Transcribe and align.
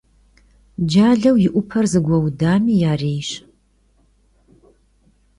Caleu 0.91 1.35
yi 1.43 1.49
'Upe 1.53 1.81
zegueudami 1.91 2.73
yarêyş. 2.83 3.29